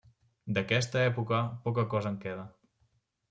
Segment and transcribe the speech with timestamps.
[0.57, 2.47] D'aquesta època poca cosa en queda.